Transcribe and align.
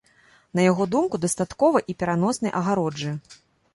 На 0.59 0.63
яго 0.71 0.87
думку, 0.95 1.19
дастаткова 1.27 1.83
і 1.93 1.97
пераноснай 2.05 2.55
агароджы. 2.61 3.13